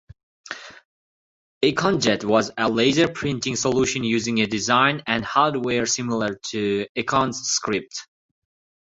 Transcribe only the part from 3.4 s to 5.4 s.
solution using a design and